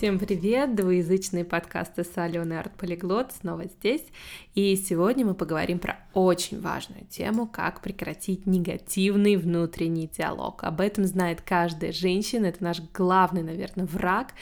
Всем 0.00 0.18
привет! 0.18 0.74
Двуязычные 0.76 1.44
подкасты 1.44 2.04
с 2.04 2.16
Аленой 2.16 2.58
Арт 2.58 2.72
снова 3.38 3.66
здесь. 3.66 4.02
И 4.54 4.74
сегодня 4.76 5.26
мы 5.26 5.34
поговорим 5.34 5.78
про 5.78 5.98
очень 6.14 6.58
важную 6.58 7.04
тему, 7.04 7.46
как 7.46 7.82
прекратить 7.82 8.46
негативный 8.46 9.36
внутренний 9.36 10.08
диалог. 10.08 10.64
Об 10.64 10.80
этом 10.80 11.04
знает 11.04 11.42
каждая 11.42 11.92
женщина, 11.92 12.46
это 12.46 12.64
наш 12.64 12.80
главный, 12.94 13.42
наверное, 13.42 13.84
враг. 13.84 14.32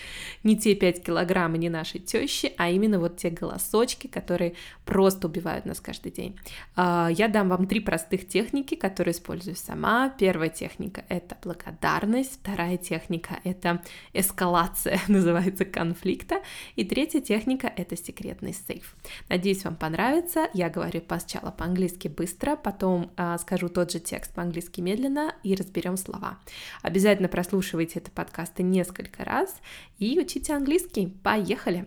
Не 0.44 0.56
те 0.56 0.76
5 0.76 1.02
килограмм 1.02 1.56
и 1.56 1.58
не 1.58 1.70
наши 1.70 1.98
тещи, 1.98 2.52
а 2.56 2.70
именно 2.70 3.00
вот 3.00 3.16
те 3.16 3.28
голосочки, 3.28 4.06
которые 4.06 4.54
просто 4.84 5.26
убивают 5.26 5.66
нас 5.66 5.80
каждый 5.80 6.12
день. 6.12 6.38
А, 6.76 7.08
я 7.10 7.26
дам 7.26 7.48
вам 7.48 7.66
три 7.66 7.80
простых 7.80 8.28
техники, 8.28 8.76
которые 8.76 9.10
использую 9.10 9.56
сама. 9.56 10.08
Первая 10.10 10.50
техника— 10.50 11.04
это 11.08 11.36
благодарность, 11.42 12.38
вторая 12.40 12.76
техника— 12.76 13.40
это 13.42 13.82
эскалация, 14.12 15.00
называется 15.08 15.47
называется 15.48 15.64
конфликта. 15.64 16.42
И 16.76 16.84
третья 16.84 17.20
техника— 17.20 17.72
это 17.76 17.96
секретный 17.96 18.52
сейф. 18.52 18.96
Надеюсь, 19.28 19.64
вам 19.64 19.76
понравится. 19.76 20.48
Я 20.54 20.68
говорю 20.68 21.02
сначала 21.08 21.50
по-английски 21.50 22.08
быстро, 22.08 22.56
потом 22.56 23.10
э, 23.16 23.36
скажу 23.40 23.68
тот 23.68 23.90
же 23.90 24.00
текст 24.00 24.34
по-английски 24.34 24.80
медленно 24.80 25.34
и 25.42 25.54
разберем 25.54 25.96
слова. 25.96 26.38
Обязательно 26.82 27.28
прослушивайте 27.28 27.98
это 27.98 28.10
подкасты 28.10 28.62
несколько 28.62 29.24
раз 29.24 29.54
и 29.98 30.18
учите 30.18 30.54
английский. 30.54 31.08
Поехали! 31.22 31.86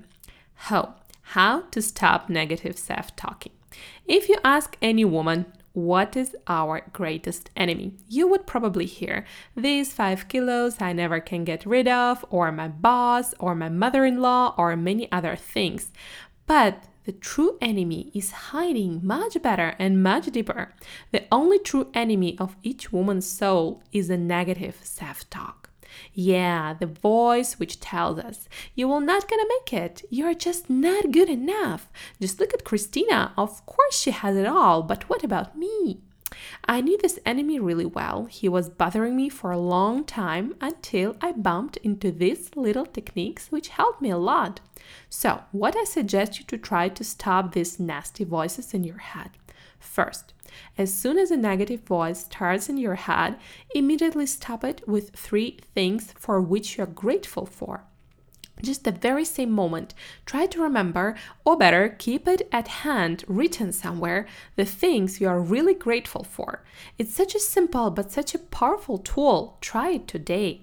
How? 0.69 0.93
How 1.35 1.63
to 1.71 1.81
stop 1.81 2.29
negative 2.29 2.75
self-talking. 2.75 3.51
If 4.05 4.27
you 4.27 4.37
ask 4.43 4.75
any 4.81 5.05
woman 5.05 5.45
What 5.73 6.17
is 6.17 6.35
our 6.47 6.81
greatest 6.91 7.49
enemy? 7.55 7.93
You 8.09 8.27
would 8.27 8.45
probably 8.45 8.85
hear 8.85 9.25
these 9.55 9.93
five 9.93 10.27
kilos 10.27 10.81
I 10.81 10.91
never 10.91 11.21
can 11.21 11.45
get 11.45 11.65
rid 11.65 11.87
of, 11.87 12.25
or 12.29 12.51
my 12.51 12.67
boss, 12.67 13.33
or 13.39 13.55
my 13.55 13.69
mother 13.69 14.03
in 14.03 14.19
law, 14.19 14.53
or 14.57 14.75
many 14.75 15.09
other 15.11 15.37
things. 15.37 15.91
But 16.45 16.83
the 17.05 17.13
true 17.13 17.57
enemy 17.61 18.11
is 18.13 18.31
hiding 18.31 18.99
much 19.01 19.41
better 19.41 19.75
and 19.79 20.03
much 20.03 20.25
deeper. 20.25 20.73
The 21.11 21.23
only 21.31 21.57
true 21.57 21.89
enemy 21.93 22.37
of 22.37 22.57
each 22.63 22.91
woman's 22.91 23.25
soul 23.25 23.81
is 23.93 24.09
a 24.09 24.17
negative 24.17 24.79
self 24.83 25.29
talk. 25.29 25.60
Yeah, 26.13 26.73
the 26.73 26.85
voice 26.85 27.59
which 27.59 27.79
tells 27.79 28.19
us, 28.19 28.47
you 28.75 28.87
will 28.87 29.01
not 29.01 29.29
gonna 29.29 29.45
make 29.47 29.73
it. 29.73 30.03
You're 30.09 30.33
just 30.33 30.69
not 30.69 31.11
good 31.11 31.29
enough. 31.29 31.89
Just 32.19 32.39
look 32.39 32.53
at 32.53 32.63
Christina. 32.63 33.33
Of 33.37 33.65
course 33.65 33.99
she 33.99 34.11
has 34.11 34.35
it 34.35 34.47
all, 34.47 34.83
but 34.83 35.09
what 35.09 35.23
about 35.23 35.57
me? 35.57 35.99
I 36.65 36.81
knew 36.81 36.97
this 36.97 37.19
enemy 37.25 37.59
really 37.59 37.85
well. 37.85 38.25
He 38.25 38.47
was 38.47 38.69
bothering 38.69 39.15
me 39.15 39.29
for 39.29 39.51
a 39.51 39.57
long 39.57 40.05
time 40.05 40.55
until 40.61 41.15
I 41.21 41.33
bumped 41.33 41.77
into 41.77 42.11
these 42.11 42.55
little 42.55 42.85
techniques 42.85 43.51
which 43.51 43.69
helped 43.69 44.01
me 44.01 44.09
a 44.09 44.17
lot. 44.17 44.61
So, 45.09 45.41
what 45.51 45.75
I 45.75 45.83
suggest 45.83 46.39
you 46.39 46.45
to 46.45 46.57
try 46.57 46.89
to 46.89 47.03
stop 47.03 47.53
these 47.53 47.79
nasty 47.79 48.23
voices 48.23 48.73
in 48.73 48.83
your 48.83 48.97
head. 48.97 49.31
First, 49.81 50.33
as 50.77 50.93
soon 50.93 51.17
as 51.17 51.31
a 51.31 51.37
negative 51.37 51.81
voice 51.81 52.25
starts 52.25 52.69
in 52.69 52.77
your 52.77 52.95
head, 52.95 53.37
immediately 53.75 54.25
stop 54.25 54.63
it 54.63 54.87
with 54.87 55.09
three 55.09 55.57
things 55.73 56.13
for 56.17 56.39
which 56.39 56.77
you're 56.77 56.87
grateful 56.87 57.45
for. 57.45 57.83
Just 58.61 58.83
the 58.83 58.91
very 58.91 59.25
same 59.25 59.49
moment, 59.51 59.95
try 60.25 60.45
to 60.45 60.61
remember, 60.61 61.15
or 61.43 61.57
better, 61.57 61.89
keep 61.97 62.27
it 62.27 62.47
at 62.51 62.67
hand, 62.67 63.25
written 63.27 63.71
somewhere, 63.71 64.27
the 64.55 64.65
things 64.65 65.19
you 65.19 65.27
are 65.27 65.41
really 65.41 65.73
grateful 65.73 66.23
for. 66.23 66.63
It's 66.99 67.13
such 67.13 67.33
a 67.33 67.39
simple 67.39 67.89
but 67.89 68.11
such 68.11 68.35
a 68.35 68.39
powerful 68.39 68.99
tool. 68.99 69.57
Try 69.61 69.91
it 69.91 70.07
today. 70.07 70.61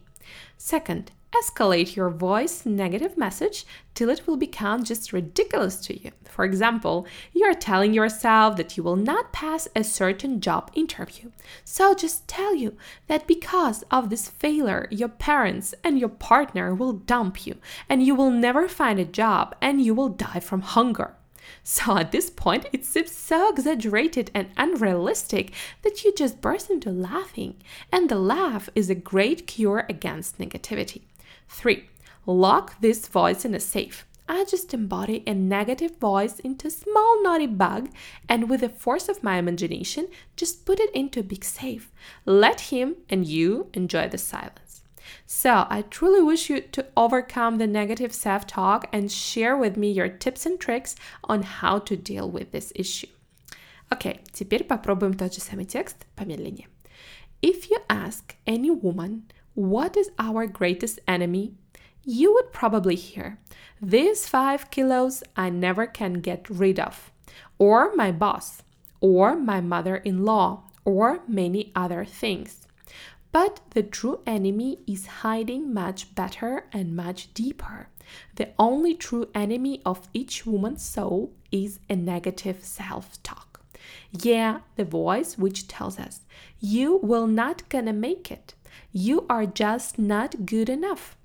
Second, 0.57 1.11
escalate 1.33 1.95
your 1.95 2.11
voice 2.11 2.65
negative 2.65 3.17
message 3.17 3.67
till 3.95 4.09
it 4.09 4.27
will 4.27 4.37
become 4.37 4.83
just 4.83 5.13
ridiculous 5.13 5.77
to 5.77 6.01
you. 6.03 6.11
For 6.25 6.45
example, 6.45 7.07
you 7.33 7.45
are 7.45 7.55
telling 7.55 7.93
yourself 7.93 8.57
that 8.57 8.77
you 8.77 8.83
will 8.83 8.97
not 8.97 9.33
pass 9.33 9.69
a 9.77 9.85
certain 9.85 10.41
job 10.41 10.71
interview. 10.75 11.31
So 11.65 11.95
just 11.95 12.27
tell 12.29 12.55
you 12.55 12.77
that 13.09 13.27
because 13.27 13.83
of 13.91 14.09
this 14.09 14.29
failure, 14.29 14.89
your 14.91 15.09
parents 15.09 15.75
and 15.85 15.99
your 15.99 16.09
partner 16.09 16.75
will 16.75 16.93
dump 16.93 17.47
you 17.47 17.57
and 17.89 18.03
you 18.03 18.15
will 18.15 18.31
never 18.31 18.69
find 18.69 18.99
a 18.99 19.05
job 19.05 19.55
and 19.61 19.83
you 19.83 19.95
will 19.95 20.09
die 20.09 20.41
from 20.41 20.63
hunger. 20.63 21.15
So 21.63 21.97
at 21.97 22.13
this 22.13 22.31
point, 22.31 22.67
it 22.73 22.85
seems 22.85 23.13
so 23.13 23.51
exaggerated 23.51 24.31
and 24.35 24.49
unrealistic 24.57 25.53
that 25.83 26.05
you 26.05 26.15
just 26.15 26.41
burst 26.41 26.71
into 26.71 26.91
laughing. 26.91 27.57
And 27.93 28.09
the 28.09 28.19
laugh 28.19 28.69
is 28.75 28.91
a 28.91 28.95
great 28.95 29.47
cure 29.47 29.87
against 29.89 30.39
negativity. 30.39 31.03
3. 31.48 31.90
Lock 32.26 32.80
this 32.80 33.08
voice 33.08 33.46
in 33.46 33.54
a 33.54 33.60
safe. 33.60 34.06
I 34.28 34.46
just 34.46 34.74
embody 34.74 35.22
a 35.28 35.34
negative 35.34 35.98
voice 35.98 36.40
into 36.40 36.68
a 36.68 36.72
small 36.72 37.22
naughty 37.22 37.48
bug 37.48 37.90
and 38.30 38.50
with 38.50 38.62
the 38.62 38.70
force 38.70 39.10
of 39.10 39.22
my 39.22 39.38
imagination, 39.38 40.08
just 40.38 40.66
put 40.66 40.80
it 40.80 40.94
into 40.96 41.20
a 41.20 41.24
big 41.24 41.44
safe. 41.44 41.92
Let 42.26 42.72
him 42.72 42.96
and 43.10 43.26
you 43.26 43.68
enjoy 43.74 44.08
the 44.08 44.18
silence. 44.18 44.82
So, 45.26 45.66
I 45.70 45.84
truly 45.90 46.22
wish 46.22 46.50
you 46.50 46.62
to 46.62 46.86
overcome 46.96 47.58
the 47.58 47.68
negative 47.68 48.14
self 48.14 48.48
talk 48.48 48.88
and 48.94 49.12
share 49.12 49.58
with 49.58 49.76
me 49.76 49.92
your 49.92 50.08
tips 50.08 50.46
and 50.46 50.60
tricks 50.60 50.96
on 51.26 51.44
how 51.44 51.80
to 51.80 51.98
deal 51.98 52.30
with 52.30 52.52
this 52.52 52.72
issue. 52.76 53.08
Окей, 53.92 54.14
okay, 54.14 54.20
теперь 54.32 54.64
попробуем 54.64 55.14
тот 55.14 55.34
же 55.34 55.42
самый 55.42 55.66
текст 55.66 56.06
помедленнее. 56.16 56.68
If 57.42 57.70
you 57.70 57.78
ask 57.90 58.36
any 58.48 58.72
woman 58.72 59.24
what 59.59 59.97
is 59.97 60.09
our 60.21 60.47
greatest 60.47 61.01
enemy? 61.09 61.53
You 62.05 62.33
would 62.35 62.53
probably 62.53 62.95
hear, 62.95 63.41
These 63.83 64.29
five 64.29 64.71
kilos 64.71 65.25
I 65.37 65.51
never 65.51 65.85
can 65.85 66.21
get 66.21 66.49
rid 66.49 66.79
of, 66.79 67.11
or 67.59 67.93
my 67.97 68.13
boss, 68.13 68.63
or 69.01 69.35
my 69.35 69.61
mother 69.61 69.97
in 69.97 70.25
law, 70.25 70.63
or 70.85 71.23
many 71.27 71.73
other 71.75 72.05
things. 72.05 72.69
But 73.33 73.59
the 73.71 73.83
true 73.83 74.21
enemy 74.29 74.79
is 74.87 75.25
hiding 75.27 75.75
much 75.75 76.15
better 76.15 76.67
and 76.73 76.95
much 76.95 77.35
deeper. 77.35 77.89
The 78.37 78.51
only 78.61 78.95
true 78.95 79.27
enemy 79.35 79.83
of 79.85 80.09
each 80.15 80.47
woman's 80.47 80.85
soul 80.85 81.33
is 81.51 81.81
a 81.91 81.97
negative 81.97 82.63
self 82.63 83.21
talk. 83.25 83.61
Yeah, 84.13 84.61
the 84.77 84.85
voice 84.85 85.37
which 85.37 85.67
tells 85.67 85.99
us, 85.99 86.21
You 86.61 87.01
will 87.03 87.27
not 87.27 87.69
gonna 87.69 87.93
make 87.93 88.31
it. 88.31 88.55
You 88.93 89.27
are 89.29 89.47
just 89.47 89.99
not 89.99 90.47
good 90.47 90.69
enough. 90.69 91.17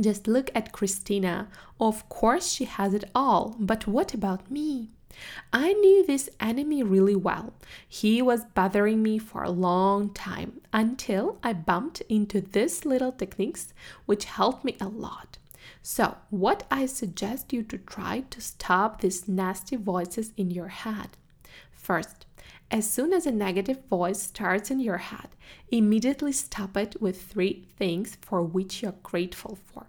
Just 0.00 0.26
look 0.26 0.50
at 0.54 0.72
Christina. 0.72 1.48
Of 1.80 2.08
course, 2.08 2.52
she 2.52 2.64
has 2.64 2.94
it 2.94 3.04
all, 3.14 3.56
but 3.58 3.86
what 3.86 4.14
about 4.14 4.50
me? 4.50 4.90
I 5.52 5.72
knew 5.72 6.06
this 6.06 6.30
enemy 6.38 6.82
really 6.82 7.16
well. 7.16 7.52
He 7.88 8.22
was 8.22 8.44
bothering 8.54 9.02
me 9.02 9.18
for 9.18 9.42
a 9.42 9.50
long 9.50 10.14
time 10.14 10.60
until 10.72 11.38
I 11.42 11.52
bumped 11.52 12.00
into 12.02 12.40
these 12.40 12.84
little 12.84 13.12
techniques 13.12 13.74
which 14.06 14.24
helped 14.26 14.64
me 14.64 14.76
a 14.80 14.88
lot. 14.88 15.38
So, 15.82 16.18
what 16.30 16.64
I 16.70 16.86
suggest 16.86 17.52
you 17.52 17.62
to 17.64 17.78
try 17.78 18.20
to 18.30 18.40
stop 18.40 19.00
these 19.00 19.26
nasty 19.26 19.76
voices 19.76 20.32
in 20.36 20.50
your 20.50 20.68
head. 20.68 21.16
First, 21.72 22.26
as 22.70 22.88
soon 22.88 23.12
as 23.12 23.26
a 23.26 23.32
negative 23.32 23.84
voice 23.88 24.22
starts 24.22 24.70
in 24.70 24.80
your 24.80 24.98
head, 24.98 25.28
immediately 25.70 26.32
stop 26.32 26.76
it 26.76 27.00
with 27.00 27.22
three 27.22 27.66
things 27.76 28.16
for 28.22 28.42
which 28.42 28.82
you're 28.82 28.94
grateful 29.02 29.58
for. 29.66 29.86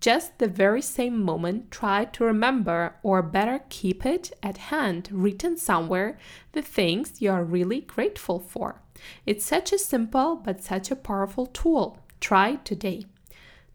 Just 0.00 0.38
the 0.38 0.48
very 0.48 0.82
same 0.82 1.22
moment, 1.22 1.70
try 1.70 2.04
to 2.04 2.24
remember, 2.24 2.96
or 3.02 3.22
better, 3.22 3.60
keep 3.68 4.04
it 4.04 4.32
at 4.42 4.58
hand, 4.58 5.08
written 5.10 5.56
somewhere, 5.56 6.18
the 6.52 6.62
things 6.62 7.20
you 7.20 7.30
are 7.30 7.44
really 7.44 7.80
grateful 7.80 8.38
for. 8.38 8.82
It's 9.24 9.44
such 9.44 9.72
a 9.72 9.78
simple 9.78 10.36
but 10.36 10.62
such 10.62 10.90
a 10.90 10.96
powerful 10.96 11.46
tool. 11.46 11.98
Try 12.20 12.56
today. 12.56 13.06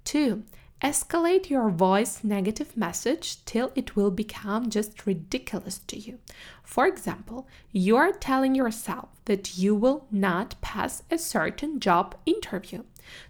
2. 0.05 0.43
Escalate 0.81 1.47
your 1.47 1.69
voice 1.69 2.23
negative 2.23 2.75
message 2.75 3.45
till 3.45 3.71
it 3.75 3.95
will 3.95 4.09
become 4.09 4.67
just 4.67 5.05
ridiculous 5.05 5.77
to 5.77 5.95
you. 5.95 6.17
For 6.63 6.87
example, 6.87 7.47
you 7.71 7.97
are 7.97 8.11
telling 8.11 8.55
yourself 8.55 9.09
that 9.25 9.59
you 9.59 9.75
will 9.75 10.07
not 10.09 10.59
pass 10.61 11.03
a 11.11 11.19
certain 11.19 11.79
job 11.79 12.15
interview. 12.25 12.81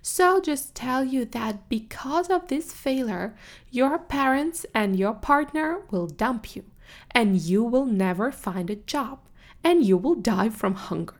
So 0.01 0.39
just 0.39 0.75
tell 0.75 1.03
you 1.03 1.25
that 1.25 1.67
because 1.67 2.29
of 2.29 2.47
this 2.47 2.71
failure, 2.71 3.35
your 3.69 3.99
parents 3.99 4.65
and 4.73 4.97
your 4.97 5.13
partner 5.13 5.81
will 5.91 6.07
dump 6.07 6.55
you, 6.55 6.63
and 7.11 7.35
you 7.35 7.65
will 7.65 7.85
never 7.85 8.31
find 8.31 8.69
a 8.69 8.75
job, 8.77 9.19
and 9.61 9.83
you 9.83 9.97
will 9.97 10.15
die 10.15 10.49
from 10.49 10.75
hunger. 10.75 11.15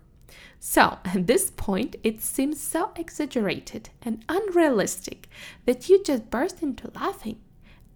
So, 0.60 1.00
at 1.06 1.28
this 1.28 1.52
point, 1.52 1.96
it 2.04 2.22
seems 2.22 2.62
so 2.62 2.92
exaggerated 2.96 3.90
and 4.02 4.24
unrealistic 4.30 5.28
that 5.66 5.90
you 5.90 6.04
just 6.04 6.30
burst 6.30 6.62
into 6.62 6.92
laughing. 6.96 7.40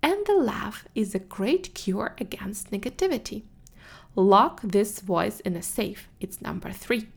And 0.01 0.25
the 0.25 0.35
laugh 0.35 0.87
is 0.95 1.15
a 1.15 1.19
great 1.19 1.73
cure 1.73 2.15
against 2.19 2.71
negativity. 2.71 3.43
Lock 4.15 4.61
this 4.61 4.99
voice 4.99 5.39
in 5.41 5.55
a 5.55 5.61
safe. 5.61 6.09
It's 6.19 6.41
number 6.41 6.71
three. 6.71 7.07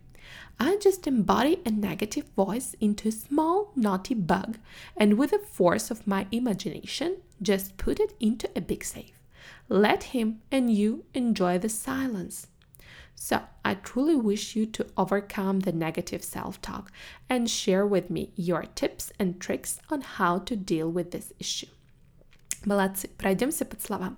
I 0.60 0.76
just 0.76 1.06
embody 1.06 1.60
a 1.64 1.70
negative 1.70 2.26
voice 2.34 2.74
into 2.80 3.08
a 3.08 3.12
small, 3.12 3.72
naughty 3.76 4.14
bug, 4.14 4.58
and 4.96 5.16
with 5.16 5.30
the 5.30 5.38
force 5.38 5.90
of 5.90 6.06
my 6.06 6.26
imagination, 6.32 7.18
just 7.40 7.76
put 7.76 8.00
it 8.00 8.14
into 8.18 8.50
a 8.56 8.60
big 8.60 8.84
safe. 8.84 9.22
Let 9.68 10.14
him 10.14 10.40
and 10.50 10.74
you 10.74 11.04
enjoy 11.14 11.58
the 11.58 11.68
silence. 11.68 12.48
So, 13.17 13.41
I 13.63 13.75
truly 13.75 14.15
wish 14.15 14.55
you 14.55 14.65
to 14.65 14.87
overcome 14.97 15.61
the 15.61 15.71
negative 15.71 16.23
self 16.23 16.61
talk 16.61 16.91
and 17.29 17.49
share 17.49 17.85
with 17.85 18.09
me 18.09 18.31
your 18.35 18.63
tips 18.75 19.11
and 19.17 19.39
tricks 19.39 19.79
on 19.89 20.01
how 20.01 20.39
to 20.39 20.55
deal 20.55 20.89
with 20.89 21.11
this 21.11 21.31
issue. 21.39 21.69
Молодцы, 22.65 23.09
пройдемся 23.17 23.65
под 23.65 23.81
словам. 23.81 24.17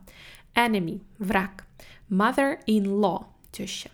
Enemy – 0.56 1.20
враг. 1.20 1.66
Mother-in-law – 2.10 3.52
теща. 3.52 3.90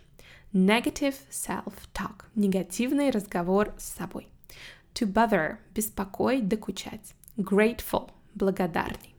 Negative 0.53 1.15
self-talk – 1.29 2.35
негативный 2.35 3.09
разговор 3.09 3.73
с 3.77 3.85
собой. 3.85 4.27
To 4.93 5.05
bother – 5.05 5.73
беспокоить, 5.73 6.47
докучать. 6.47 7.13
Grateful – 7.37 8.35
благодарный. 8.35 9.15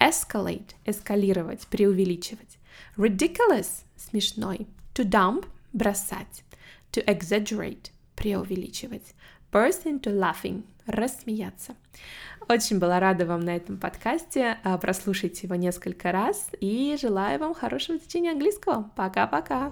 Escalate – 0.00 0.84
эскалировать, 0.84 1.68
преувеличивать. 1.68 2.58
Ridiculous – 2.96 3.96
смешной. 3.96 4.66
To 4.97 5.07
dump– 5.07 5.45
бросать. 5.73 6.43
To 6.93 7.05
exaggerate– 7.05 7.91
преувеличивать. 8.15 9.13
Burst 9.51 9.83
into 9.85 10.11
laughing– 10.11 10.63
рассмеяться. 10.87 11.75
Очень 12.49 12.79
была 12.79 12.99
рада 12.99 13.27
вам 13.27 13.41
на 13.41 13.55
этом 13.55 13.77
подкасте. 13.77 14.57
Прослушайте 14.81 15.45
его 15.45 15.53
несколько 15.53 16.11
раз 16.11 16.49
и 16.59 16.97
желаю 16.99 17.39
вам 17.39 17.53
хорошего 17.53 17.99
течения 17.99 18.31
английского. 18.31 18.89
Пока-пока! 18.95 19.71